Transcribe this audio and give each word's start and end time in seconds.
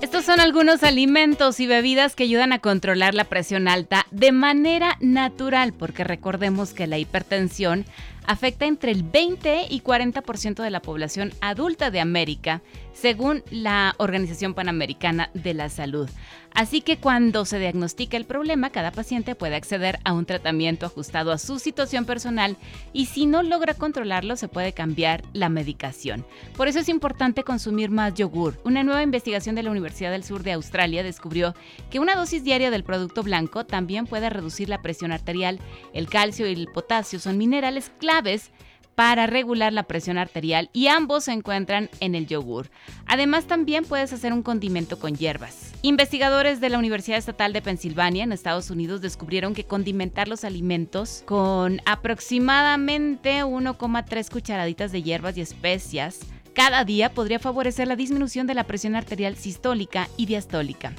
Estos 0.00 0.24
son 0.24 0.40
algunos 0.40 0.82
alimentos 0.82 1.60
y 1.60 1.66
bebidas 1.66 2.16
que 2.16 2.22
ayudan 2.22 2.54
a 2.54 2.58
controlar 2.58 3.14
la 3.14 3.24
presión 3.24 3.68
alta 3.68 4.06
de 4.10 4.32
manera 4.32 4.96
natural, 5.00 5.74
porque 5.74 6.04
recordemos 6.04 6.72
que 6.72 6.86
la 6.86 6.96
hipertensión 6.96 7.84
afecta 8.26 8.64
entre 8.64 8.92
el 8.92 9.02
20 9.02 9.66
y 9.68 9.80
40% 9.82 10.62
de 10.62 10.70
la 10.70 10.80
población 10.80 11.32
adulta 11.40 11.90
de 11.90 12.00
América, 12.00 12.62
según 12.94 13.42
la 13.50 13.94
Organización 13.98 14.54
Panamericana 14.54 15.30
de 15.34 15.52
la 15.52 15.68
Salud. 15.68 16.08
Así 16.52 16.80
que 16.80 16.96
cuando 16.96 17.44
se 17.44 17.58
diagnostica 17.58 18.16
el 18.16 18.24
problema, 18.24 18.70
cada 18.70 18.90
paciente 18.90 19.34
puede 19.34 19.54
acceder 19.54 20.00
a 20.04 20.12
un 20.12 20.26
tratamiento 20.26 20.86
ajustado 20.86 21.32
a 21.32 21.38
su 21.38 21.58
situación 21.58 22.04
personal 22.04 22.56
y 22.92 23.06
si 23.06 23.26
no 23.26 23.42
logra 23.42 23.74
controlarlo, 23.74 24.36
se 24.36 24.48
puede 24.48 24.72
cambiar 24.72 25.22
la 25.32 25.48
medicación. 25.48 26.24
Por 26.56 26.68
eso 26.68 26.80
es 26.80 26.88
importante 26.88 27.44
consumir 27.44 27.90
más 27.90 28.14
yogur. 28.14 28.60
Una 28.64 28.82
nueva 28.82 29.02
investigación 29.02 29.54
de 29.54 29.62
la 29.62 29.70
Universidad 29.70 29.89
del 29.90 30.24
Sur 30.24 30.42
de 30.42 30.52
Australia 30.52 31.02
descubrió 31.02 31.54
que 31.90 31.98
una 31.98 32.14
dosis 32.14 32.44
diaria 32.44 32.70
del 32.70 32.84
producto 32.84 33.22
blanco 33.22 33.66
también 33.66 34.06
puede 34.06 34.30
reducir 34.30 34.68
la 34.68 34.82
presión 34.82 35.12
arterial. 35.12 35.58
El 35.92 36.08
calcio 36.08 36.46
y 36.46 36.52
el 36.52 36.68
potasio 36.68 37.18
son 37.18 37.36
minerales 37.36 37.90
claves 37.98 38.50
para 38.94 39.26
regular 39.26 39.72
la 39.72 39.84
presión 39.84 40.18
arterial 40.18 40.68
y 40.74 40.88
ambos 40.88 41.24
se 41.24 41.32
encuentran 41.32 41.88
en 42.00 42.14
el 42.14 42.26
yogur. 42.26 42.70
Además 43.06 43.46
también 43.46 43.84
puedes 43.86 44.12
hacer 44.12 44.32
un 44.32 44.42
condimento 44.42 44.98
con 44.98 45.16
hierbas. 45.16 45.72
Investigadores 45.80 46.60
de 46.60 46.68
la 46.68 46.78
Universidad 46.78 47.18
Estatal 47.18 47.54
de 47.54 47.62
Pensilvania 47.62 48.24
en 48.24 48.32
Estados 48.32 48.70
Unidos 48.70 49.00
descubrieron 49.00 49.54
que 49.54 49.64
condimentar 49.64 50.28
los 50.28 50.44
alimentos 50.44 51.22
con 51.24 51.80
aproximadamente 51.86 53.42
1,3 53.42 54.30
cucharaditas 54.30 54.92
de 54.92 55.02
hierbas 55.02 55.36
y 55.38 55.40
especias 55.40 56.20
cada 56.54 56.84
día 56.84 57.12
podría 57.12 57.38
favorecer 57.38 57.88
la 57.88 57.96
disminución 57.96 58.46
de 58.46 58.54
la 58.54 58.64
presión 58.64 58.96
arterial 58.96 59.36
sistólica 59.36 60.08
y 60.16 60.26
diastólica. 60.26 60.92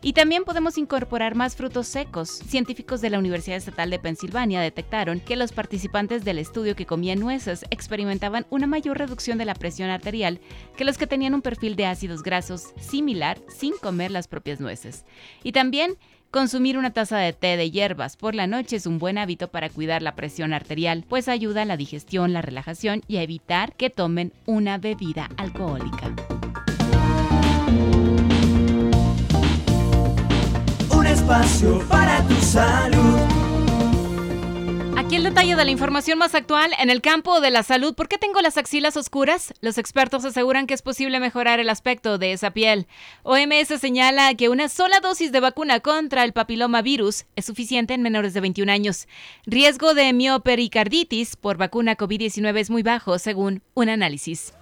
Y 0.00 0.12
también 0.12 0.44
podemos 0.44 0.78
incorporar 0.78 1.34
más 1.34 1.56
frutos 1.56 1.88
secos. 1.88 2.28
Científicos 2.28 3.00
de 3.00 3.10
la 3.10 3.18
Universidad 3.18 3.56
Estatal 3.56 3.90
de 3.90 3.98
Pensilvania 3.98 4.60
detectaron 4.60 5.18
que 5.18 5.34
los 5.34 5.50
participantes 5.50 6.24
del 6.24 6.38
estudio 6.38 6.76
que 6.76 6.86
comían 6.86 7.18
nueces 7.18 7.64
experimentaban 7.70 8.46
una 8.50 8.68
mayor 8.68 8.98
reducción 8.98 9.38
de 9.38 9.44
la 9.44 9.54
presión 9.54 9.90
arterial 9.90 10.40
que 10.76 10.84
los 10.84 10.98
que 10.98 11.08
tenían 11.08 11.34
un 11.34 11.42
perfil 11.42 11.74
de 11.74 11.86
ácidos 11.86 12.22
grasos 12.22 12.74
similar 12.80 13.38
sin 13.48 13.72
comer 13.76 14.12
las 14.12 14.28
propias 14.28 14.60
nueces. 14.60 15.04
Y 15.42 15.50
también 15.50 15.96
Consumir 16.30 16.76
una 16.76 16.92
taza 16.92 17.16
de 17.18 17.32
té 17.32 17.56
de 17.56 17.70
hierbas 17.70 18.16
por 18.16 18.34
la 18.34 18.46
noche 18.46 18.76
es 18.76 18.86
un 18.86 18.98
buen 18.98 19.16
hábito 19.16 19.48
para 19.48 19.70
cuidar 19.70 20.02
la 20.02 20.14
presión 20.14 20.52
arterial, 20.52 21.04
pues 21.08 21.26
ayuda 21.28 21.62
a 21.62 21.64
la 21.64 21.76
digestión, 21.76 22.32
la 22.32 22.42
relajación 22.42 23.02
y 23.08 23.16
a 23.16 23.22
evitar 23.22 23.74
que 23.74 23.88
tomen 23.88 24.32
una 24.46 24.78
bebida 24.78 25.28
alcohólica. 25.36 26.14
espacio 31.28 31.78
para 31.88 32.22
tu 32.26 32.34
salud. 32.36 33.27
Aquí 35.08 35.16
el 35.16 35.24
detalle 35.24 35.56
de 35.56 35.64
la 35.64 35.70
información 35.70 36.18
más 36.18 36.34
actual 36.34 36.70
en 36.78 36.90
el 36.90 37.00
campo 37.00 37.40
de 37.40 37.50
la 37.50 37.62
salud. 37.62 37.94
¿Por 37.94 38.08
qué 38.08 38.18
tengo 38.18 38.42
las 38.42 38.58
axilas 38.58 38.94
oscuras? 38.94 39.54
Los 39.62 39.78
expertos 39.78 40.22
aseguran 40.26 40.66
que 40.66 40.74
es 40.74 40.82
posible 40.82 41.18
mejorar 41.18 41.60
el 41.60 41.70
aspecto 41.70 42.18
de 42.18 42.32
esa 42.32 42.50
piel. 42.50 42.86
OMS 43.22 43.68
señala 43.80 44.34
que 44.34 44.50
una 44.50 44.68
sola 44.68 45.00
dosis 45.00 45.32
de 45.32 45.40
vacuna 45.40 45.80
contra 45.80 46.24
el 46.24 46.34
papiloma 46.34 46.82
virus 46.82 47.24
es 47.36 47.46
suficiente 47.46 47.94
en 47.94 48.02
menores 48.02 48.34
de 48.34 48.42
21 48.42 48.70
años. 48.70 49.08
Riesgo 49.46 49.94
de 49.94 50.12
miopericarditis 50.12 51.36
por 51.36 51.56
vacuna 51.56 51.96
COVID-19 51.96 52.58
es 52.58 52.68
muy 52.68 52.82
bajo, 52.82 53.18
según 53.18 53.62
un 53.72 53.88
análisis. 53.88 54.52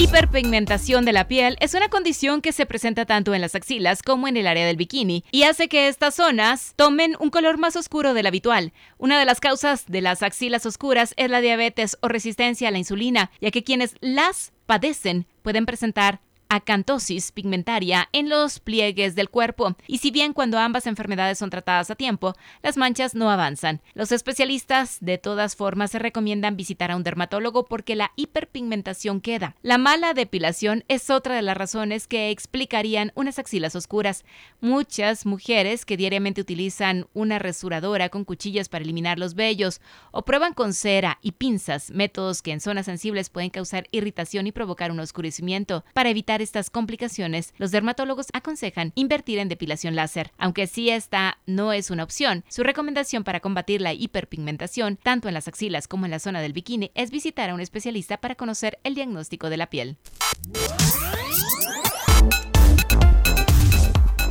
Hiperpigmentación 0.00 1.04
de 1.04 1.12
la 1.12 1.28
piel 1.28 1.58
es 1.60 1.74
una 1.74 1.90
condición 1.90 2.40
que 2.40 2.52
se 2.52 2.64
presenta 2.64 3.04
tanto 3.04 3.34
en 3.34 3.42
las 3.42 3.54
axilas 3.54 4.02
como 4.02 4.28
en 4.28 4.38
el 4.38 4.46
área 4.46 4.64
del 4.64 4.78
bikini 4.78 5.26
y 5.30 5.42
hace 5.42 5.68
que 5.68 5.88
estas 5.88 6.14
zonas 6.14 6.72
tomen 6.76 7.16
un 7.20 7.28
color 7.28 7.58
más 7.58 7.76
oscuro 7.76 8.14
del 8.14 8.26
habitual. 8.26 8.72
Una 8.96 9.18
de 9.18 9.26
las 9.26 9.40
causas 9.40 9.84
de 9.88 10.00
las 10.00 10.22
axilas 10.22 10.64
oscuras 10.64 11.12
es 11.18 11.28
la 11.28 11.42
diabetes 11.42 11.98
o 12.00 12.08
resistencia 12.08 12.68
a 12.68 12.70
la 12.70 12.78
insulina, 12.78 13.30
ya 13.42 13.50
que 13.50 13.62
quienes 13.62 13.94
las 14.00 14.54
padecen 14.64 15.26
pueden 15.42 15.66
presentar 15.66 16.20
acantosis 16.50 17.32
pigmentaria 17.32 18.08
en 18.12 18.28
los 18.28 18.60
pliegues 18.60 19.14
del 19.14 19.30
cuerpo, 19.30 19.76
y 19.86 19.98
si 19.98 20.10
bien 20.10 20.34
cuando 20.34 20.58
ambas 20.58 20.86
enfermedades 20.86 21.38
son 21.38 21.48
tratadas 21.48 21.90
a 21.90 21.94
tiempo, 21.94 22.34
las 22.62 22.76
manchas 22.76 23.14
no 23.14 23.30
avanzan. 23.30 23.80
Los 23.94 24.12
especialistas 24.12 24.98
de 25.00 25.16
todas 25.16 25.56
formas 25.56 25.92
se 25.92 25.98
recomiendan 26.00 26.56
visitar 26.56 26.90
a 26.90 26.96
un 26.96 27.04
dermatólogo 27.04 27.64
porque 27.66 27.96
la 27.96 28.10
hiperpigmentación 28.16 29.20
queda. 29.20 29.54
La 29.62 29.78
mala 29.78 30.12
depilación 30.12 30.84
es 30.88 31.08
otra 31.08 31.36
de 31.36 31.42
las 31.42 31.56
razones 31.56 32.06
que 32.06 32.30
explicarían 32.30 33.12
unas 33.14 33.38
axilas 33.38 33.76
oscuras. 33.76 34.24
Muchas 34.60 35.26
mujeres 35.26 35.84
que 35.84 35.96
diariamente 35.96 36.40
utilizan 36.40 37.06
una 37.14 37.38
resuradora 37.38 38.08
con 38.08 38.24
cuchillas 38.24 38.68
para 38.68 38.82
eliminar 38.82 39.18
los 39.18 39.34
vellos 39.34 39.80
o 40.10 40.22
prueban 40.22 40.52
con 40.52 40.74
cera 40.74 41.18
y 41.22 41.32
pinzas, 41.32 41.90
métodos 41.92 42.42
que 42.42 42.50
en 42.50 42.60
zonas 42.60 42.86
sensibles 42.86 43.30
pueden 43.30 43.50
causar 43.50 43.86
irritación 43.92 44.48
y 44.48 44.52
provocar 44.52 44.90
un 44.90 44.98
oscurecimiento. 44.98 45.84
Para 45.94 46.10
evitar 46.10 46.39
estas 46.44 46.70
complicaciones, 46.70 47.54
los 47.58 47.70
dermatólogos 47.70 48.26
aconsejan 48.32 48.92
invertir 48.94 49.38
en 49.38 49.48
depilación 49.48 49.94
láser. 49.94 50.32
Aunque 50.38 50.66
si 50.66 50.90
esta 50.90 51.38
no 51.46 51.72
es 51.72 51.90
una 51.90 52.04
opción, 52.04 52.44
su 52.48 52.62
recomendación 52.62 53.24
para 53.24 53.40
combatir 53.40 53.80
la 53.80 53.92
hiperpigmentación, 53.92 54.96
tanto 54.96 55.28
en 55.28 55.34
las 55.34 55.48
axilas 55.48 55.88
como 55.88 56.04
en 56.04 56.10
la 56.10 56.18
zona 56.18 56.40
del 56.40 56.52
bikini, 56.52 56.90
es 56.94 57.10
visitar 57.10 57.50
a 57.50 57.54
un 57.54 57.60
especialista 57.60 58.18
para 58.18 58.34
conocer 58.34 58.78
el 58.84 58.94
diagnóstico 58.94 59.50
de 59.50 59.56
la 59.56 59.70
piel. 59.70 59.96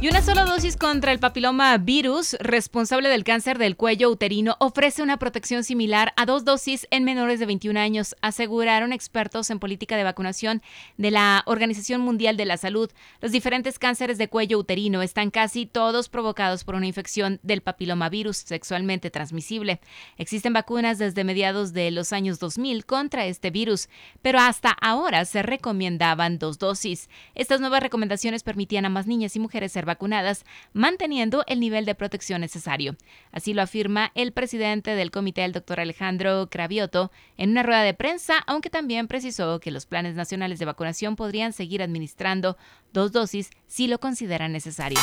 Y 0.01 0.07
una 0.07 0.21
sola 0.21 0.45
dosis 0.45 0.77
contra 0.77 1.11
el 1.11 1.19
papiloma 1.19 1.77
virus 1.77 2.37
responsable 2.39 3.09
del 3.09 3.25
cáncer 3.25 3.57
del 3.57 3.75
cuello 3.75 4.09
uterino 4.09 4.55
ofrece 4.61 5.03
una 5.03 5.19
protección 5.19 5.65
similar 5.65 6.13
a 6.15 6.25
dos 6.25 6.45
dosis 6.45 6.87
en 6.89 7.03
menores 7.03 7.41
de 7.41 7.45
21 7.45 7.77
años, 7.77 8.15
aseguraron 8.21 8.93
expertos 8.93 9.49
en 9.49 9.59
política 9.59 9.97
de 9.97 10.05
vacunación 10.05 10.61
de 10.95 11.11
la 11.11 11.43
Organización 11.47 11.99
Mundial 11.99 12.37
de 12.37 12.45
la 12.45 12.55
Salud. 12.55 12.89
Los 13.19 13.33
diferentes 13.33 13.77
cánceres 13.77 14.17
de 14.17 14.29
cuello 14.29 14.59
uterino 14.59 15.01
están 15.01 15.31
casi 15.31 15.65
todos 15.65 16.07
provocados 16.07 16.63
por 16.63 16.75
una 16.75 16.87
infección 16.87 17.41
del 17.43 17.59
papiloma 17.59 18.07
virus 18.07 18.37
sexualmente 18.37 19.11
transmisible. 19.11 19.81
Existen 20.17 20.53
vacunas 20.53 20.97
desde 20.97 21.25
mediados 21.25 21.73
de 21.73 21.91
los 21.91 22.13
años 22.13 22.39
2000 22.39 22.85
contra 22.85 23.25
este 23.25 23.51
virus, 23.51 23.89
pero 24.21 24.39
hasta 24.39 24.69
ahora 24.71 25.25
se 25.25 25.43
recomendaban 25.43 26.39
dos 26.39 26.57
dosis. 26.57 27.09
Estas 27.35 27.59
nuevas 27.59 27.83
recomendaciones 27.83 28.43
permitían 28.43 28.85
a 28.85 28.89
más 28.89 29.05
niñas 29.05 29.35
y 29.35 29.39
mujeres 29.39 29.73
ser 29.73 29.88
vacunadas, 29.89 30.45
manteniendo 30.71 31.43
el 31.47 31.59
nivel 31.59 31.83
de 31.83 31.95
protección 31.95 32.39
necesario. 32.39 32.95
Así 33.33 33.53
lo 33.53 33.61
afirma 33.61 34.11
el 34.15 34.31
presidente 34.31 34.95
del 34.95 35.11
comité, 35.11 35.43
el 35.43 35.51
doctor 35.51 35.81
Alejandro 35.81 36.47
Cravioto, 36.49 37.11
en 37.35 37.49
una 37.49 37.63
rueda 37.63 37.81
de 37.81 37.93
prensa, 37.93 38.37
aunque 38.47 38.69
también 38.69 39.07
precisó 39.07 39.59
que 39.59 39.71
los 39.71 39.85
planes 39.85 40.15
nacionales 40.15 40.59
de 40.59 40.65
vacunación 40.65 41.15
podrían 41.15 41.51
seguir 41.51 41.81
administrando 41.81 42.55
dos 42.93 43.11
dosis 43.11 43.49
si 43.67 43.87
lo 43.87 43.99
consideran 43.99 44.51
necesario 44.51 44.99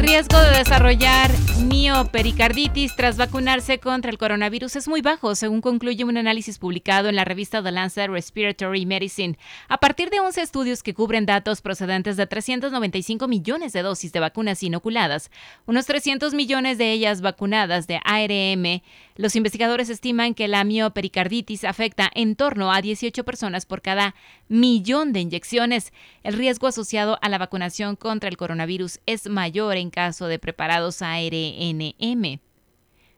riesgo 0.00 0.38
de 0.38 0.58
desarrollar 0.58 1.30
miopericarditis 1.62 2.96
tras 2.96 3.18
vacunarse 3.18 3.78
contra 3.78 4.10
el 4.10 4.16
coronavirus 4.16 4.76
es 4.76 4.88
muy 4.88 5.02
bajo, 5.02 5.34
según 5.34 5.60
concluye 5.60 6.04
un 6.04 6.16
análisis 6.16 6.58
publicado 6.58 7.10
en 7.10 7.16
la 7.16 7.26
revista 7.26 7.62
The 7.62 7.70
Lancet 7.70 8.08
Respiratory 8.08 8.86
Medicine. 8.86 9.38
A 9.68 9.78
partir 9.78 10.08
de 10.08 10.20
11 10.20 10.40
estudios 10.40 10.82
que 10.82 10.94
cubren 10.94 11.26
datos 11.26 11.60
procedentes 11.60 12.16
de 12.16 12.26
395 12.26 13.28
millones 13.28 13.74
de 13.74 13.82
dosis 13.82 14.10
de 14.12 14.20
vacunas 14.20 14.62
inoculadas, 14.62 15.30
unos 15.66 15.84
300 15.84 16.32
millones 16.32 16.78
de 16.78 16.92
ellas 16.92 17.20
vacunadas 17.20 17.86
de 17.86 18.00
ARM, 18.04 18.82
los 19.16 19.36
investigadores 19.36 19.90
estiman 19.90 20.34
que 20.34 20.48
la 20.48 20.64
miopericarditis 20.64 21.64
afecta 21.64 22.10
en 22.14 22.36
torno 22.36 22.72
a 22.72 22.80
18 22.80 23.24
personas 23.24 23.66
por 23.66 23.82
cada 23.82 24.14
millón 24.48 25.12
de 25.12 25.20
inyecciones. 25.20 25.92
El 26.22 26.34
riesgo 26.34 26.66
asociado 26.66 27.18
a 27.20 27.28
la 27.28 27.38
vacunación 27.38 27.96
contra 27.96 28.28
el 28.28 28.36
coronavirus 28.36 29.00
es 29.06 29.28
mayor 29.28 29.76
en 29.76 29.90
caso 29.90 30.26
de 30.26 30.38
preparados 30.38 31.02
ARNM 31.02 32.40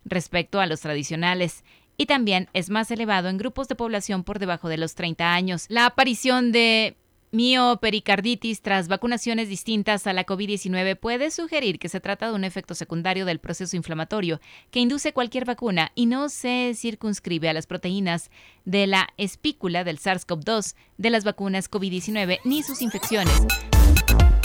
respecto 0.05 0.61
a 0.61 0.67
los 0.67 0.81
tradicionales 0.81 1.65
y 1.97 2.07
también 2.07 2.49
es 2.53 2.71
más 2.71 2.91
elevado 2.91 3.29
en 3.29 3.39
grupos 3.39 3.69
de 3.69 3.77
población 3.77 4.25
por 4.25 4.39
debajo 4.39 4.69
de 4.69 4.79
los 4.79 4.95
30 4.95 5.35
años. 5.35 5.67
La 5.69 5.87
aparición 5.87 6.51
de 6.53 6.97
miopericarditis 7.33 8.61
tras 8.61 8.89
vacunaciones 8.89 9.49
distintas 9.49 10.07
a 10.07 10.13
la 10.13 10.27
COVID-19 10.27 10.99
puede 10.99 11.31
sugerir 11.31 11.79
que 11.79 11.89
se 11.89 11.99
trata 11.99 12.29
de 12.29 12.35
un 12.35 12.45
efecto 12.45 12.75
secundario 12.75 13.25
del 13.25 13.41
proceso 13.41 13.75
inflamatorio 13.75 14.39
que 14.71 14.81
induce 14.81 15.15
cualquier 15.15 15.47
vacuna 15.47 15.93
y 15.95 16.07
no 16.07 16.29
se 16.29 16.73
circunscribe 16.75 17.49
a 17.49 17.55
las 17.55 17.67
proteínas 17.67 18.31
de 18.67 18.87
la 18.87 19.09
espícula 19.17 19.83
del 19.83 19.99
SARS-CoV-2 19.99 20.77
de 20.99 21.11
las 21.11 21.25
vacunas 21.25 21.71
COVID-19 21.71 22.41
ni 22.45 22.63
sus 22.63 22.83
infecciones. 22.83 23.33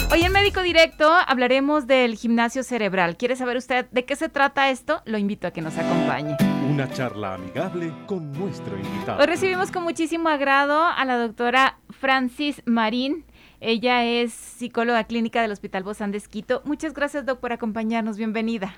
Hoy 0.10 0.22
en 0.24 0.32
Médico 0.32 0.62
Directo 0.62 1.12
hablaremos 1.12 1.86
del 1.86 2.16
gimnasio 2.16 2.64
cerebral. 2.64 3.18
¿Quiere 3.18 3.36
saber 3.36 3.58
usted 3.58 3.88
de 3.92 4.06
qué 4.06 4.16
se 4.16 4.30
trata 4.30 4.70
esto? 4.70 5.02
Lo 5.04 5.18
invito 5.18 5.48
a 5.48 5.52
que 5.52 5.62
nos 5.62 5.78
acompañe. 5.78 6.38
Una 6.70 6.90
charla 6.90 7.34
amigable 7.34 7.92
con 8.06 8.32
nuestro 8.32 8.78
invitado. 8.78 9.20
Hoy 9.20 9.26
recibimos 9.26 9.70
con 9.70 9.84
muchísimo 9.84 10.30
agrado 10.30 10.82
a 10.82 11.04
la 11.04 11.18
doctora 11.18 11.80
Francis 12.00 12.62
Marín. 12.66 13.26
Ella 13.60 14.06
es 14.06 14.32
psicóloga 14.32 15.04
clínica 15.06 15.42
del 15.42 15.52
Hospital 15.52 15.84
Bozán 15.84 16.12
de 16.12 16.18
Esquito. 16.18 16.62
Muchas 16.66 16.94
gracias, 16.94 17.26
doc, 17.26 17.40
por 17.40 17.54
acompañarnos. 17.54 18.18
Bienvenida. 18.18 18.76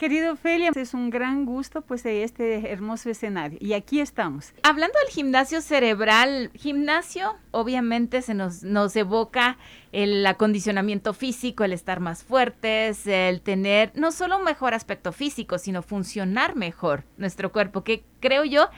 Querido 0.00 0.34
Felia, 0.34 0.70
es 0.74 0.94
un 0.94 1.10
gran 1.10 1.44
gusto 1.44 1.82
pues 1.82 2.02
de 2.04 2.22
este 2.24 2.72
hermoso 2.72 3.10
escenario 3.10 3.58
y 3.60 3.74
aquí 3.74 4.00
estamos. 4.00 4.54
Hablando 4.62 4.98
del 4.98 5.12
gimnasio 5.12 5.60
cerebral, 5.60 6.50
gimnasio 6.54 7.36
obviamente 7.50 8.22
se 8.22 8.32
nos, 8.32 8.62
nos 8.62 8.96
evoca 8.96 9.58
el 9.92 10.24
acondicionamiento 10.24 11.12
físico, 11.12 11.64
el 11.64 11.74
estar 11.74 12.00
más 12.00 12.24
fuertes, 12.24 13.06
el 13.06 13.42
tener 13.42 13.92
no 13.94 14.10
solo 14.10 14.38
un 14.38 14.44
mejor 14.44 14.72
aspecto 14.72 15.12
físico, 15.12 15.58
sino 15.58 15.82
funcionar 15.82 16.56
mejor 16.56 17.04
nuestro 17.18 17.52
cuerpo, 17.52 17.84
que 17.84 18.02
creo 18.20 18.46
yo 18.46 18.70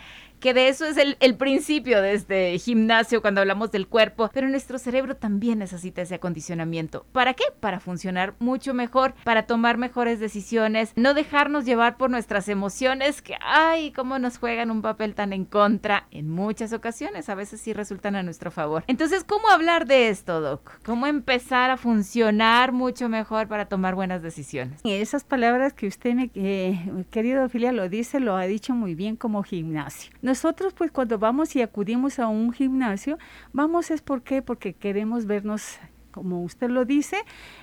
que 0.43 0.53
de 0.55 0.69
eso 0.69 0.85
es 0.85 0.97
el, 0.97 1.17
el, 1.21 1.37
principio 1.37 2.03
de 2.03 2.15
este 2.15 2.59
gimnasio 2.59 3.23
cuando 3.23 3.41
hablamos 3.41 3.71
del 3.71 3.87
cuerpo, 3.87 4.29
pero 4.35 4.49
nuestro 4.49 4.77
cerebro 4.77 5.17
también 5.17 5.61
necesita 5.61 6.03
ese 6.03 6.17
acondicionamiento. 6.17 7.07
¿Para 7.13 7.35
qué? 7.35 7.45
Para 7.61 7.79
funcionar 7.79 8.35
mucho 8.41 8.75
mejor, 8.75 9.15
para 9.23 9.45
tomar 9.45 9.79
mejores 9.79 10.19
decisiones, 10.19 10.93
no 10.97 11.15
dejarnos 11.15 11.65
llevar 11.65 11.97
por 11.97 12.11
nuestras 12.11 12.49
emociones 12.49 13.23
que, 13.23 13.37
ay, 13.41 13.93
cómo 13.93 14.19
nos 14.19 14.39
juegan 14.39 14.73
un 14.73 14.83
papel 14.83 15.15
tan 15.15 15.33
en 15.33 15.45
contra 15.45 16.09
en 16.11 16.29
muchas 16.29 16.73
ocasiones, 16.73 17.29
a 17.29 17.37
veces 17.37 17.61
sí 17.61 17.73
resultan 17.73 18.17
a 18.17 18.25
nuestro 18.25 18.51
favor. 18.51 18.83
Entonces, 18.89 19.23
¿cómo 19.23 19.49
hablar 19.49 19.87
de 19.87 20.09
esto, 20.09 20.41
Doc? 20.41 20.81
¿Cómo 20.85 21.07
empezar 21.07 21.71
a 21.71 21.77
funcionar 21.77 22.73
mucho 22.73 23.09
mejor 23.09 23.47
para 23.47 23.67
tomar 23.67 23.95
buenas 23.95 24.23
decisiones? 24.23 24.81
Esas 24.83 25.23
palabras 25.23 25.73
que 25.73 25.87
usted, 25.87 26.15
me, 26.15 26.33
eh, 26.35 27.05
querido 27.13 27.49
Filia, 27.49 27.71
lo 27.71 27.89
dice, 27.89 28.19
lo 28.19 28.35
ha 28.35 28.47
dicho 28.47 28.75
muy 28.75 28.97
bien 28.97 29.15
como 29.15 29.45
gimnasio. 29.45 30.11
Nosotros 30.33 30.73
pues 30.73 30.91
cuando 30.91 31.19
vamos 31.19 31.55
y 31.57 31.61
acudimos 31.61 32.19
a 32.19 32.27
un 32.27 32.55
gimnasio, 32.55 33.19
vamos 33.53 33.91
es 33.91 34.01
por 34.01 34.23
qué, 34.23 34.41
porque 34.41 34.73
queremos 34.73 35.27
vernos 35.27 35.79
como 36.11 36.43
usted 36.43 36.71
lo 36.71 36.87
dice, 36.87 37.19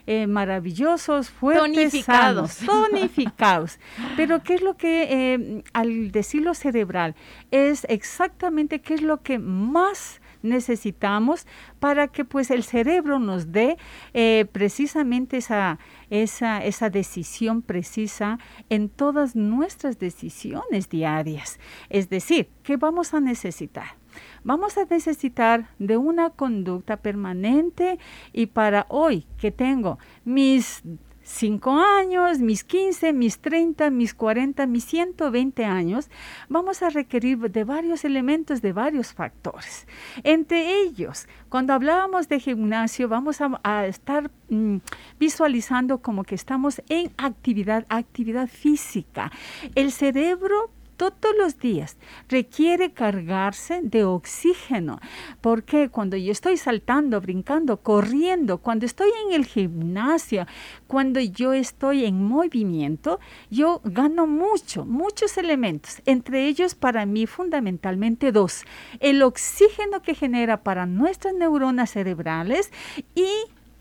eh, 0.05 0.27
maravillosos, 0.27 1.31
fuertes, 1.31 1.63
tonificados. 1.63 2.51
Sanos, 2.51 2.91
tonificados. 2.91 3.79
Pero 4.15 4.43
¿qué 4.43 4.53
es 4.53 4.61
lo 4.61 4.77
que, 4.77 5.33
eh, 5.33 5.63
al 5.73 6.11
decirlo 6.11 6.53
cerebral, 6.53 7.15
es 7.49 7.87
exactamente 7.89 8.81
qué 8.81 8.93
es 8.93 9.01
lo 9.01 9.23
que 9.23 9.39
más 9.39 10.21
necesitamos 10.41 11.45
para 11.79 12.07
que 12.07 12.25
pues 12.25 12.51
el 12.51 12.63
cerebro 12.63 13.19
nos 13.19 13.51
dé 13.51 13.77
eh, 14.13 14.45
precisamente 14.51 15.37
esa, 15.37 15.79
esa, 16.09 16.63
esa 16.63 16.89
decisión 16.89 17.61
precisa 17.61 18.39
en 18.69 18.89
todas 18.89 19.35
nuestras 19.35 19.99
decisiones 19.99 20.89
diarias. 20.89 21.59
Es 21.89 22.09
decir, 22.09 22.49
¿qué 22.63 22.77
vamos 22.77 23.13
a 23.13 23.19
necesitar? 23.19 23.97
Vamos 24.43 24.77
a 24.77 24.85
necesitar 24.85 25.69
de 25.79 25.97
una 25.97 26.29
conducta 26.31 26.97
permanente 26.97 27.99
y 28.33 28.47
para 28.47 28.85
hoy 28.89 29.25
que 29.37 29.51
tengo 29.51 29.99
mis 30.23 30.83
5 31.29 31.79
años, 31.79 32.39
mis 32.39 32.63
15, 32.63 33.13
mis 33.13 33.39
30, 33.39 33.91
mis 33.91 34.15
40, 34.15 34.65
mis 34.65 34.83
120 34.85 35.63
años, 35.63 36.09
vamos 36.49 36.81
a 36.81 36.89
requerir 36.89 37.37
de 37.37 37.63
varios 37.63 38.03
elementos, 38.03 38.63
de 38.63 38.73
varios 38.73 39.13
factores. 39.13 39.85
Entre 40.23 40.81
ellos, 40.81 41.27
cuando 41.47 41.73
hablábamos 41.73 42.29
de 42.29 42.39
gimnasio, 42.39 43.07
vamos 43.07 43.37
a, 43.41 43.85
estar 43.85 44.31
mm, 44.49 44.77
visualizando 45.19 45.99
como 45.99 46.23
que 46.23 46.33
estamos 46.33 46.81
en 46.89 47.11
actividad, 47.17 47.85
actividad 47.89 48.47
física. 48.47 49.31
El 49.75 49.91
cerebro 49.91 50.71
todos 50.99 51.33
los 51.37 51.57
días 51.57 51.97
requiere 52.27 52.91
cargarse 52.91 53.79
de 53.81 54.03
oxígeno. 54.03 54.99
Porque 55.39 55.89
cuando 55.89 56.17
yo 56.17 56.31
estoy 56.31 56.57
saltando, 56.57 57.21
brincando, 57.21 57.77
corriendo, 57.77 58.57
cuando 58.57 58.85
estoy 58.85 59.09
en 59.25 59.33
el 59.33 59.45
gimnasio, 59.45 60.45
cuando 60.87 61.21
yo 61.21 61.53
estoy 61.53 62.03
en 62.03 62.23
movimiento, 62.23 63.19
yo 63.49 63.79
gano 63.85 64.27
mucho, 64.27 64.85
muchos 64.85 65.37
elementos. 65.37 66.01
Entre 66.05 66.47
ellos, 66.47 66.75
para 66.75 67.05
mí, 67.05 67.25
fundamentalmente 67.27 68.33
dos. 68.33 68.65
El 68.99 69.23
oxígeno 69.23 70.01
que 70.01 70.15
genera 70.15 70.63
para 70.63 70.85
nuestras 70.85 71.33
neuronas 71.33 71.91
cerebrales 71.91 72.71
y 73.15 73.29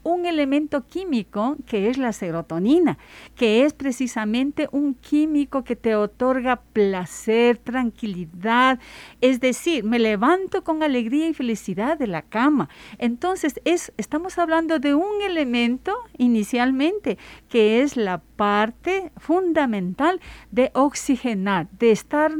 un 0.08 0.26
elemento 0.26 0.86
químico 0.86 1.56
que 1.66 1.90
es 1.90 1.98
la 1.98 2.12
serotonina, 2.12 2.98
que 3.36 3.64
es 3.64 3.74
precisamente 3.74 4.68
un 4.72 4.94
químico 4.94 5.64
que 5.64 5.76
te 5.76 5.94
otorga 5.94 6.62
placer, 6.72 7.58
tranquilidad, 7.58 8.78
es 9.20 9.40
decir, 9.40 9.84
me 9.84 9.98
levanto 9.98 10.64
con 10.64 10.82
alegría 10.82 11.28
y 11.28 11.34
felicidad 11.34 11.98
de 11.98 12.06
la 12.06 12.22
cama. 12.22 12.70
Entonces, 12.96 13.60
es, 13.64 13.92
estamos 13.98 14.38
hablando 14.38 14.78
de 14.78 14.94
un 14.94 15.20
elemento 15.22 15.94
inicialmente 16.16 17.18
que 17.48 17.82
es 17.82 17.96
la 17.96 18.22
parte 18.36 19.12
fundamental 19.18 20.20
de 20.50 20.70
oxigenar, 20.74 21.68
de 21.72 21.90
estar, 21.90 22.32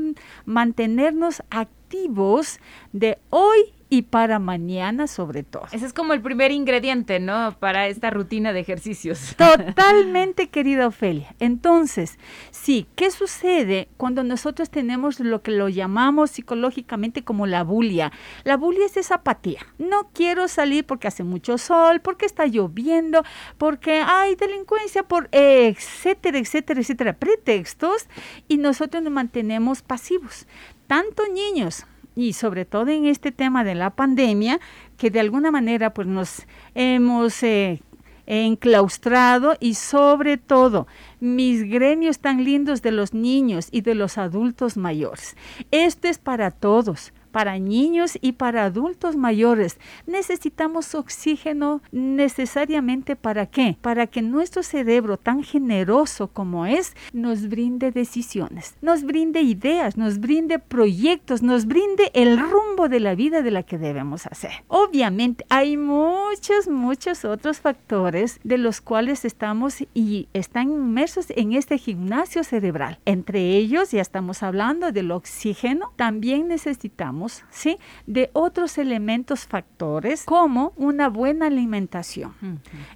mantenernos 0.46 1.42
activos 1.50 2.60
de 2.92 3.18
hoy 3.30 3.77
y 3.90 4.02
para 4.02 4.38
mañana 4.38 5.06
sobre 5.06 5.42
todo. 5.42 5.66
Ese 5.72 5.86
es 5.86 5.92
como 5.92 6.12
el 6.12 6.20
primer 6.20 6.50
ingrediente, 6.50 7.20
¿no? 7.20 7.56
Para 7.58 7.88
esta 7.88 8.10
rutina 8.10 8.52
de 8.52 8.60
ejercicios. 8.60 9.34
Totalmente, 9.36 10.48
querida 10.48 10.86
Ofelia. 10.86 11.34
Entonces, 11.38 12.18
sí, 12.50 12.86
¿qué 12.96 13.10
sucede 13.10 13.88
cuando 13.96 14.24
nosotros 14.24 14.70
tenemos 14.70 15.20
lo 15.20 15.42
que 15.42 15.52
lo 15.52 15.68
llamamos 15.68 16.32
psicológicamente 16.32 17.24
como 17.24 17.46
la 17.46 17.64
bulia? 17.64 18.12
La 18.44 18.56
bulia 18.56 18.86
es 18.86 18.96
esa 18.96 19.16
apatía. 19.16 19.60
No 19.78 20.10
quiero 20.12 20.48
salir 20.48 20.84
porque 20.84 21.08
hace 21.08 21.24
mucho 21.24 21.58
sol, 21.58 22.00
porque 22.00 22.26
está 22.26 22.46
lloviendo, 22.46 23.24
porque 23.56 24.02
hay 24.06 24.34
delincuencia, 24.34 25.02
por 25.02 25.28
etcétera, 25.32 26.38
etcétera, 26.38 26.80
etcétera, 26.80 27.12
pretextos 27.14 28.06
y 28.48 28.58
nosotros 28.58 29.02
nos 29.02 29.12
mantenemos 29.12 29.82
pasivos. 29.82 30.46
Tanto 30.86 31.22
niños 31.28 31.86
y 32.18 32.32
sobre 32.32 32.64
todo 32.64 32.88
en 32.88 33.06
este 33.06 33.30
tema 33.30 33.62
de 33.62 33.76
la 33.76 33.90
pandemia, 33.90 34.58
que 34.96 35.08
de 35.08 35.20
alguna 35.20 35.52
manera 35.52 35.94
pues 35.94 36.08
nos 36.08 36.46
hemos 36.74 37.40
eh, 37.44 37.80
enclaustrado 38.26 39.56
y 39.60 39.74
sobre 39.74 40.36
todo 40.36 40.88
mis 41.20 41.62
gremios 41.62 42.18
tan 42.18 42.42
lindos 42.42 42.82
de 42.82 42.90
los 42.90 43.14
niños 43.14 43.68
y 43.70 43.82
de 43.82 43.94
los 43.94 44.18
adultos 44.18 44.76
mayores. 44.76 45.36
Esto 45.70 46.08
es 46.08 46.18
para 46.18 46.50
todos 46.50 47.12
para 47.28 47.58
niños 47.58 48.18
y 48.20 48.32
para 48.32 48.64
adultos 48.64 49.16
mayores. 49.16 49.78
Necesitamos 50.06 50.94
oxígeno 50.94 51.82
necesariamente 51.92 53.16
para 53.16 53.46
qué? 53.46 53.76
Para 53.80 54.06
que 54.06 54.22
nuestro 54.22 54.62
cerebro 54.62 55.16
tan 55.16 55.42
generoso 55.42 56.28
como 56.28 56.66
es 56.66 56.94
nos 57.12 57.48
brinde 57.48 57.92
decisiones, 57.92 58.76
nos 58.80 59.04
brinde 59.04 59.42
ideas, 59.42 59.96
nos 59.96 60.18
brinde 60.18 60.58
proyectos, 60.58 61.42
nos 61.42 61.66
brinde 61.66 62.10
el 62.14 62.38
rumbo 62.38 62.88
de 62.88 63.00
la 63.00 63.14
vida 63.14 63.42
de 63.42 63.50
la 63.50 63.62
que 63.62 63.78
debemos 63.78 64.26
hacer. 64.26 64.52
Obviamente 64.68 65.44
hay 65.48 65.76
muchos, 65.76 66.68
muchos 66.68 67.24
otros 67.24 67.60
factores 67.60 68.40
de 68.44 68.58
los 68.58 68.80
cuales 68.80 69.24
estamos 69.24 69.84
y 69.94 70.28
están 70.32 70.72
inmersos 70.72 71.26
en 71.30 71.52
este 71.52 71.78
gimnasio 71.78 72.44
cerebral. 72.44 72.98
Entre 73.04 73.56
ellos, 73.56 73.90
ya 73.90 74.00
estamos 74.00 74.42
hablando 74.42 74.92
del 74.92 75.10
oxígeno, 75.10 75.92
también 75.96 76.48
necesitamos 76.48 77.17
¿sí? 77.50 77.78
de 78.06 78.30
otros 78.32 78.78
elementos 78.78 79.46
factores 79.46 80.24
como 80.24 80.72
una 80.76 81.08
buena 81.08 81.46
alimentación. 81.46 82.34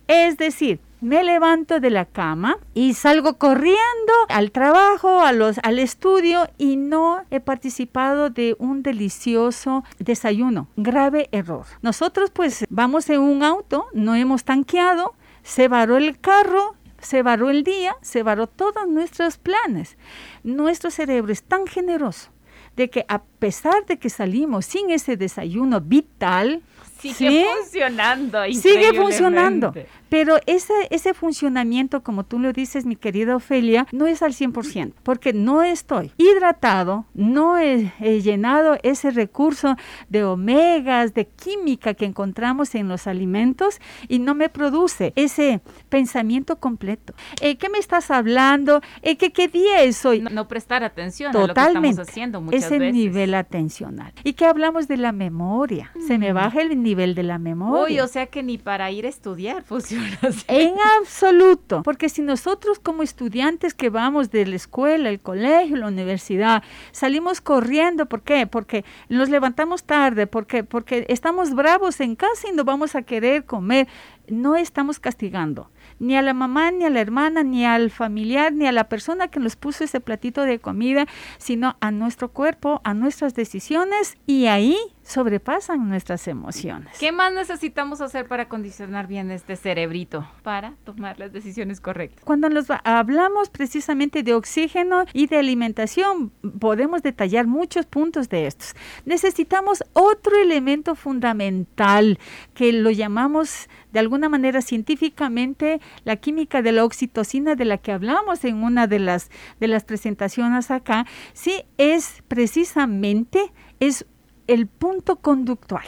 Es 0.06 0.36
decir, 0.36 0.80
me 1.02 1.24
levanto 1.24 1.80
de 1.80 1.90
la 1.90 2.04
cama 2.04 2.58
y 2.74 2.94
salgo 2.94 3.36
corriendo 3.36 4.12
al 4.28 4.52
trabajo, 4.52 5.20
a 5.20 5.32
los, 5.32 5.58
al 5.64 5.80
estudio 5.80 6.48
y 6.58 6.76
no 6.76 7.24
he 7.30 7.40
participado 7.40 8.30
de 8.30 8.54
un 8.60 8.84
delicioso 8.84 9.82
desayuno. 9.98 10.68
Grave 10.76 11.28
error. 11.32 11.66
Nosotros 11.82 12.30
pues 12.30 12.64
vamos 12.70 13.10
en 13.10 13.20
un 13.20 13.42
auto, 13.42 13.86
no 13.92 14.14
hemos 14.14 14.44
tanqueado, 14.44 15.14
se 15.42 15.66
varó 15.66 15.96
el 15.96 16.20
carro, 16.20 16.76
se 17.00 17.22
varó 17.22 17.50
el 17.50 17.64
día, 17.64 17.96
se 18.00 18.22
varó 18.22 18.46
todos 18.46 18.86
nuestros 18.88 19.38
planes. 19.38 19.98
Nuestro 20.44 20.90
cerebro 20.92 21.32
es 21.32 21.42
tan 21.42 21.66
generoso 21.66 22.30
de 22.76 22.90
que 22.90 23.04
pesar 23.18 23.84
de 23.86 23.98
que 23.98 24.08
salimos 24.08 24.66
sin 24.66 24.90
ese 24.90 25.16
desayuno 25.16 25.80
vital, 25.80 26.62
Sigue 26.98 27.14
¿sí? 27.14 27.44
funcionando. 27.58 28.44
Sigue 28.52 28.94
funcionando. 28.94 29.74
Pero 30.12 30.38
ese, 30.44 30.74
ese 30.90 31.14
funcionamiento, 31.14 32.02
como 32.02 32.26
tú 32.26 32.38
lo 32.38 32.52
dices, 32.52 32.84
mi 32.84 32.96
querida 32.96 33.34
Ofelia, 33.34 33.86
no 33.92 34.06
es 34.06 34.22
al 34.22 34.34
100%, 34.34 34.92
porque 35.02 35.32
no 35.32 35.62
estoy 35.62 36.12
hidratado, 36.18 37.06
no 37.14 37.56
he, 37.56 37.94
he 37.98 38.20
llenado 38.20 38.76
ese 38.82 39.10
recurso 39.10 39.74
de 40.10 40.22
omegas, 40.22 41.14
de 41.14 41.28
química 41.28 41.94
que 41.94 42.04
encontramos 42.04 42.74
en 42.74 42.88
los 42.88 43.06
alimentos 43.06 43.80
y 44.06 44.18
no 44.18 44.34
me 44.34 44.50
produce 44.50 45.14
ese 45.16 45.62
pensamiento 45.88 46.56
completo. 46.56 47.14
Eh, 47.40 47.56
¿Qué 47.56 47.70
me 47.70 47.78
estás 47.78 48.10
hablando? 48.10 48.82
Eh, 49.00 49.16
¿qué, 49.16 49.32
¿Qué 49.32 49.48
día 49.48 49.80
es 49.80 50.04
hoy? 50.04 50.20
No, 50.20 50.28
no 50.28 50.46
prestar 50.46 50.84
atención 50.84 51.30
a 51.30 51.32
lo 51.32 51.46
que 51.46 51.48
Totalmente. 51.54 51.88
estamos 51.88 52.08
haciendo 52.10 52.40
muchas 52.42 52.64
ese 52.64 52.78
veces. 52.78 52.92
nivel 52.92 53.32
atencional. 53.32 54.12
¿Y 54.24 54.34
qué 54.34 54.44
hablamos 54.44 54.88
de 54.88 54.98
la 54.98 55.12
memoria? 55.12 55.90
Se 56.06 56.18
me 56.18 56.34
baja 56.34 56.60
el 56.60 56.82
nivel 56.82 57.14
de 57.14 57.22
la 57.22 57.38
memoria. 57.38 57.94
Uy, 57.94 58.00
o 58.00 58.08
sea 58.08 58.26
que 58.26 58.42
ni 58.42 58.58
para 58.58 58.90
ir 58.90 59.06
a 59.06 59.08
estudiar 59.08 59.62
funciona 59.62 60.01
En 60.48 60.74
absoluto, 61.00 61.82
porque 61.82 62.08
si 62.08 62.22
nosotros 62.22 62.78
como 62.78 63.02
estudiantes 63.02 63.74
que 63.74 63.90
vamos 63.90 64.30
de 64.30 64.46
la 64.46 64.56
escuela, 64.56 65.08
el 65.08 65.20
colegio, 65.20 65.76
la 65.76 65.88
universidad, 65.88 66.62
salimos 66.92 67.40
corriendo, 67.40 68.06
¿por 68.06 68.22
qué? 68.22 68.46
Porque 68.46 68.84
nos 69.08 69.28
levantamos 69.28 69.84
tarde, 69.84 70.26
porque 70.26 70.64
porque 70.64 71.06
estamos 71.08 71.54
bravos 71.54 72.00
en 72.00 72.16
casa 72.16 72.48
y 72.48 72.52
no 72.52 72.64
vamos 72.64 72.94
a 72.94 73.02
querer 73.02 73.44
comer, 73.44 73.88
no 74.28 74.56
estamos 74.56 74.98
castigando 74.98 75.70
ni 75.98 76.16
a 76.16 76.22
la 76.22 76.34
mamá, 76.34 76.72
ni 76.72 76.84
a 76.84 76.90
la 76.90 77.00
hermana, 77.00 77.44
ni 77.44 77.64
al 77.64 77.90
familiar, 77.90 78.52
ni 78.52 78.66
a 78.66 78.72
la 78.72 78.88
persona 78.88 79.28
que 79.28 79.38
nos 79.38 79.54
puso 79.54 79.84
ese 79.84 80.00
platito 80.00 80.42
de 80.42 80.58
comida, 80.58 81.06
sino 81.38 81.76
a 81.80 81.92
nuestro 81.92 82.32
cuerpo, 82.32 82.80
a 82.82 82.92
nuestras 82.92 83.34
decisiones 83.34 84.16
y 84.26 84.46
ahí 84.46 84.76
sobrepasan 85.02 85.88
nuestras 85.88 86.28
emociones. 86.28 86.96
¿Qué 86.98 87.12
más 87.12 87.32
necesitamos 87.32 88.00
hacer 88.00 88.26
para 88.28 88.48
condicionar 88.48 89.06
bien 89.06 89.30
este 89.30 89.56
cerebrito 89.56 90.28
para 90.42 90.74
tomar 90.84 91.18
las 91.18 91.32
decisiones 91.32 91.80
correctas? 91.80 92.24
Cuando 92.24 92.48
nos 92.48 92.66
hablamos 92.84 93.50
precisamente 93.50 94.22
de 94.22 94.34
oxígeno 94.34 95.04
y 95.12 95.26
de 95.26 95.38
alimentación, 95.38 96.30
podemos 96.60 97.02
detallar 97.02 97.46
muchos 97.46 97.86
puntos 97.86 98.28
de 98.28 98.46
estos. 98.46 98.74
Necesitamos 99.04 99.84
otro 99.92 100.36
elemento 100.40 100.94
fundamental 100.94 102.18
que 102.54 102.72
lo 102.72 102.90
llamamos 102.90 103.68
de 103.92 103.98
alguna 103.98 104.28
manera 104.28 104.62
científicamente 104.62 105.80
la 106.04 106.16
química 106.16 106.62
de 106.62 106.72
la 106.72 106.84
oxitocina 106.84 107.54
de 107.54 107.64
la 107.64 107.78
que 107.78 107.92
hablamos 107.92 108.44
en 108.44 108.62
una 108.62 108.86
de 108.86 108.98
las 108.98 109.30
de 109.60 109.68
las 109.68 109.84
presentaciones 109.84 110.70
acá, 110.70 111.06
sí 111.32 111.64
es 111.76 112.22
precisamente 112.28 113.52
es 113.80 114.06
el 114.52 114.66
punto 114.66 115.16
conductual. 115.16 115.84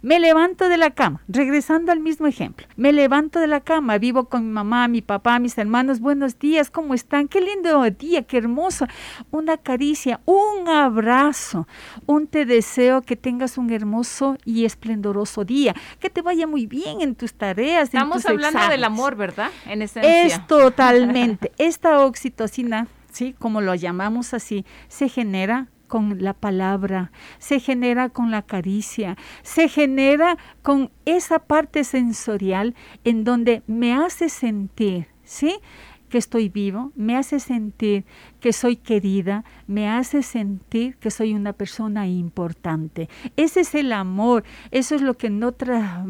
Me 0.00 0.18
levanto 0.20 0.68
de 0.68 0.78
la 0.78 0.90
cama, 0.92 1.22
regresando 1.28 1.92
al 1.92 2.00
mismo 2.00 2.26
ejemplo. 2.26 2.66
Me 2.76 2.92
levanto 2.92 3.40
de 3.40 3.48
la 3.48 3.60
cama, 3.60 3.98
vivo 3.98 4.28
con 4.28 4.46
mi 4.46 4.52
mamá, 4.52 4.86
mi 4.88 5.02
papá, 5.02 5.38
mis 5.40 5.58
hermanos. 5.58 6.00
Buenos 6.00 6.38
días, 6.38 6.70
¿cómo 6.70 6.94
están? 6.94 7.26
Qué 7.28 7.40
lindo 7.40 7.82
día, 7.90 8.22
qué 8.22 8.38
hermoso. 8.38 8.86
Una 9.30 9.56
caricia, 9.58 10.20
un 10.24 10.68
abrazo. 10.68 11.66
Un 12.06 12.28
te 12.28 12.46
deseo 12.46 13.02
que 13.02 13.16
tengas 13.16 13.58
un 13.58 13.70
hermoso 13.72 14.38
y 14.44 14.64
esplendoroso 14.64 15.44
día. 15.44 15.74
Que 15.98 16.08
te 16.08 16.22
vaya 16.22 16.46
muy 16.46 16.66
bien 16.66 17.00
en 17.02 17.14
tus 17.14 17.34
tareas. 17.34 17.92
en 17.92 17.98
Estamos 17.98 18.22
tus 18.22 18.26
hablando 18.26 18.68
del 18.68 18.84
amor, 18.84 19.16
¿verdad? 19.16 19.50
En 19.66 19.82
esencia. 19.82 20.24
Es 20.24 20.46
totalmente. 20.46 21.52
Esta 21.58 22.00
oxitocina, 22.00 22.86
¿sí? 23.12 23.34
Como 23.38 23.60
lo 23.60 23.74
llamamos 23.74 24.32
así, 24.32 24.64
se 24.86 25.08
genera 25.08 25.66
con 25.88 26.22
la 26.22 26.34
palabra, 26.34 27.10
se 27.38 27.58
genera 27.58 28.10
con 28.10 28.30
la 28.30 28.42
caricia, 28.42 29.16
se 29.42 29.68
genera 29.68 30.36
con 30.62 30.92
esa 31.06 31.40
parte 31.40 31.82
sensorial 31.82 32.76
en 33.04 33.24
donde 33.24 33.62
me 33.66 33.94
hace 33.94 34.28
sentir, 34.28 35.08
¿sí? 35.24 35.58
Que 36.08 36.18
estoy 36.18 36.48
vivo, 36.48 36.92
me 36.96 37.16
hace 37.16 37.40
sentir 37.40 38.04
que 38.40 38.52
soy 38.52 38.76
querida, 38.76 39.44
me 39.66 39.88
hace 39.88 40.22
sentir 40.22 40.96
que 40.96 41.10
soy 41.10 41.34
una 41.34 41.52
persona 41.52 42.06
importante. 42.06 43.08
Ese 43.36 43.60
es 43.60 43.74
el 43.74 43.92
amor, 43.92 44.44
eso 44.70 44.94
es 44.94 45.02
lo 45.02 45.14
que 45.14 45.30
no 45.30 45.52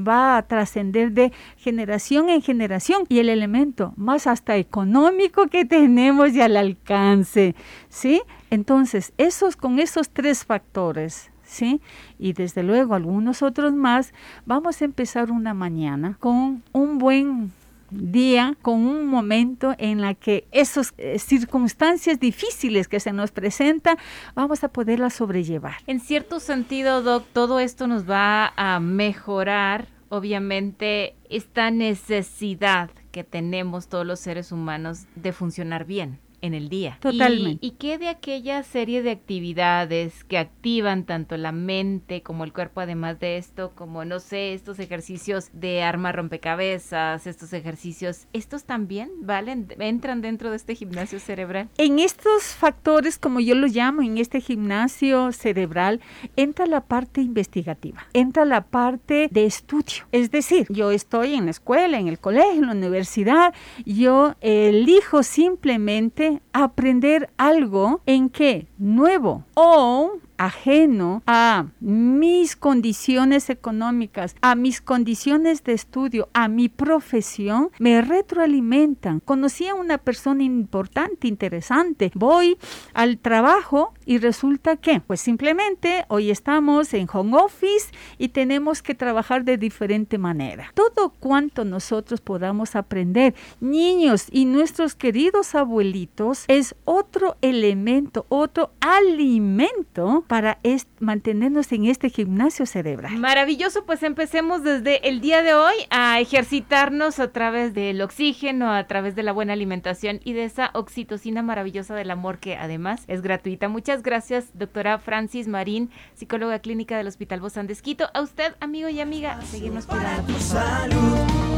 va 0.06 0.36
a 0.36 0.42
trascender 0.42 1.12
de 1.12 1.32
generación 1.56 2.28
en 2.28 2.42
generación 2.42 3.04
y 3.08 3.18
el 3.18 3.28
elemento 3.28 3.92
más 3.96 4.26
hasta 4.26 4.56
económico 4.56 5.46
que 5.48 5.64
tenemos 5.64 6.32
y 6.32 6.40
al 6.40 6.56
alcance, 6.56 7.54
¿sí? 7.88 8.22
Entonces, 8.50 9.12
esos 9.18 9.56
con 9.56 9.78
esos 9.78 10.10
tres 10.10 10.44
factores, 10.44 11.30
¿sí? 11.42 11.80
Y 12.18 12.32
desde 12.32 12.62
luego 12.62 12.94
algunos 12.94 13.42
otros 13.42 13.72
más, 13.72 14.12
vamos 14.46 14.80
a 14.80 14.84
empezar 14.84 15.30
una 15.30 15.54
mañana 15.54 16.16
con 16.20 16.62
un 16.72 16.98
buen 16.98 17.52
día, 17.90 18.56
con 18.62 18.86
un 18.86 19.06
momento 19.06 19.74
en 19.78 20.00
la 20.00 20.14
que 20.14 20.46
esas 20.52 20.94
eh, 20.98 21.18
circunstancias 21.18 22.20
difíciles 22.20 22.88
que 22.88 23.00
se 23.00 23.12
nos 23.12 23.30
presentan, 23.30 23.96
vamos 24.34 24.64
a 24.64 24.68
poderlas 24.68 25.14
sobrellevar. 25.14 25.76
En 25.86 26.00
cierto 26.00 26.40
sentido, 26.40 27.02
Doc, 27.02 27.26
todo 27.32 27.60
esto 27.60 27.86
nos 27.86 28.08
va 28.08 28.52
a 28.56 28.80
mejorar, 28.80 29.88
obviamente, 30.08 31.14
esta 31.30 31.70
necesidad 31.70 32.90
que 33.12 33.24
tenemos 33.24 33.88
todos 33.88 34.06
los 34.06 34.20
seres 34.20 34.52
humanos 34.52 35.06
de 35.14 35.32
funcionar 35.32 35.84
bien 35.84 36.18
en 36.40 36.54
el 36.54 36.68
día. 36.68 36.98
Totalmente. 37.00 37.64
¿Y, 37.64 37.68
y 37.68 37.70
qué 37.72 37.98
de 37.98 38.08
aquella 38.08 38.62
serie 38.62 39.02
de 39.02 39.10
actividades 39.10 40.24
que 40.24 40.38
activan 40.38 41.04
tanto 41.04 41.36
la 41.36 41.52
mente 41.52 42.22
como 42.22 42.44
el 42.44 42.52
cuerpo, 42.52 42.80
además 42.80 43.18
de 43.20 43.36
esto, 43.36 43.72
como, 43.74 44.04
no 44.04 44.20
sé, 44.20 44.54
estos 44.54 44.78
ejercicios 44.78 45.50
de 45.52 45.82
arma 45.82 46.12
rompecabezas, 46.12 47.26
estos 47.26 47.52
ejercicios, 47.52 48.26
estos 48.32 48.64
también 48.64 49.10
valen, 49.20 49.68
entran 49.78 50.20
dentro 50.20 50.50
de 50.50 50.56
este 50.56 50.74
gimnasio 50.74 51.20
cerebral? 51.20 51.68
En 51.78 51.98
estos 51.98 52.44
factores, 52.44 53.18
como 53.18 53.40
yo 53.40 53.54
los 53.54 53.72
llamo, 53.72 54.02
en 54.02 54.18
este 54.18 54.40
gimnasio 54.40 55.32
cerebral, 55.32 56.00
entra 56.36 56.66
la 56.66 56.82
parte 56.82 57.20
investigativa, 57.20 58.06
entra 58.12 58.44
la 58.44 58.66
parte 58.66 59.28
de 59.30 59.46
estudio. 59.46 60.06
Es 60.12 60.30
decir, 60.30 60.66
yo 60.70 60.90
estoy 60.90 61.34
en 61.34 61.46
la 61.46 61.50
escuela, 61.50 61.98
en 61.98 62.08
el 62.08 62.18
colegio, 62.18 62.62
en 62.62 62.66
la 62.66 62.72
universidad, 62.72 63.54
yo 63.84 64.34
elijo 64.40 65.22
simplemente 65.22 66.27
aprender 66.52 67.30
algo 67.36 68.00
en 68.06 68.28
que 68.28 68.66
nuevo 68.78 69.44
o 69.54 70.12
ajeno 70.38 71.22
a 71.26 71.66
mis 71.80 72.56
condiciones 72.56 73.50
económicas, 73.50 74.36
a 74.40 74.54
mis 74.54 74.80
condiciones 74.80 75.64
de 75.64 75.72
estudio, 75.72 76.28
a 76.32 76.48
mi 76.48 76.68
profesión, 76.68 77.70
me 77.78 78.00
retroalimentan. 78.00 79.20
Conocí 79.20 79.66
a 79.66 79.74
una 79.74 79.98
persona 79.98 80.44
importante, 80.44 81.28
interesante. 81.28 82.12
Voy 82.14 82.56
al 82.94 83.18
trabajo 83.18 83.92
y 84.08 84.16
resulta 84.16 84.76
que, 84.76 85.00
pues 85.00 85.20
simplemente 85.20 86.06
hoy 86.08 86.30
estamos 86.30 86.94
en 86.94 87.06
home 87.12 87.36
office 87.36 87.92
y 88.16 88.28
tenemos 88.28 88.80
que 88.80 88.94
trabajar 88.94 89.44
de 89.44 89.58
diferente 89.58 90.16
manera. 90.16 90.72
Todo 90.72 91.10
cuanto 91.10 91.66
nosotros 91.66 92.22
podamos 92.22 92.74
aprender, 92.74 93.34
niños 93.60 94.28
y 94.30 94.46
nuestros 94.46 94.94
queridos 94.94 95.54
abuelitos, 95.54 96.46
es 96.48 96.74
otro 96.86 97.36
elemento, 97.42 98.24
otro 98.30 98.70
alimento 98.80 100.24
para 100.26 100.58
mantenernos 101.00 101.70
en 101.72 101.84
este 101.84 102.08
gimnasio 102.08 102.64
cerebral. 102.64 103.18
Maravilloso, 103.18 103.84
pues 103.84 104.02
empecemos 104.02 104.62
desde 104.62 105.06
el 105.06 105.20
día 105.20 105.42
de 105.42 105.52
hoy 105.52 105.74
a 105.90 106.18
ejercitarnos 106.18 107.20
a 107.20 107.30
través 107.30 107.74
del 107.74 108.00
oxígeno, 108.00 108.72
a 108.72 108.86
través 108.86 109.14
de 109.16 109.22
la 109.22 109.32
buena 109.32 109.52
alimentación 109.52 110.20
y 110.24 110.32
de 110.32 110.44
esa 110.44 110.70
oxitocina 110.72 111.42
maravillosa 111.42 111.94
del 111.94 112.10
amor 112.10 112.38
que 112.38 112.56
además 112.56 113.04
es 113.06 113.20
gratuita. 113.20 113.68
Muchas 113.68 113.97
gracias, 114.02 114.50
doctora 114.54 114.98
Francis 114.98 115.48
Marín, 115.48 115.90
psicóloga 116.14 116.58
clínica 116.60 116.96
del 116.96 117.06
Hospital 117.06 117.40
Bozán 117.40 117.66
de 117.66 117.72
Esquito. 117.72 118.08
A 118.14 118.22
usted, 118.22 118.54
amigo 118.60 118.88
y 118.88 119.00
amiga, 119.00 119.38
a 119.38 119.42
seguirnos 119.42 119.86
cuidando. 119.86 120.32
por 120.32 120.40
favor. 120.40 121.48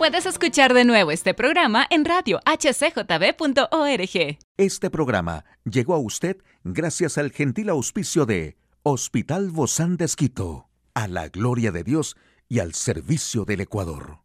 Puedes 0.00 0.24
escuchar 0.24 0.72
de 0.72 0.86
nuevo 0.86 1.10
este 1.10 1.34
programa 1.34 1.86
en 1.90 2.06
radio 2.06 2.40
hcjb.org. 2.46 4.38
Este 4.56 4.88
programa 4.88 5.44
llegó 5.64 5.92
a 5.92 5.98
usted 5.98 6.38
gracias 6.64 7.18
al 7.18 7.32
gentil 7.32 7.68
auspicio 7.68 8.24
de 8.24 8.56
Hospital 8.82 9.50
Bozán 9.50 9.98
de 9.98 10.06
Esquito, 10.06 10.70
a 10.94 11.06
la 11.06 11.28
gloria 11.28 11.70
de 11.70 11.84
Dios 11.84 12.16
y 12.48 12.60
al 12.60 12.72
servicio 12.72 13.44
del 13.44 13.60
Ecuador. 13.60 14.20